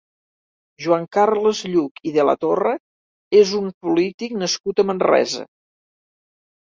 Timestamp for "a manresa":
4.85-5.45